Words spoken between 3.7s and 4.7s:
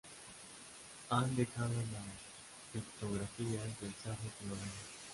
del Cerro Colorado.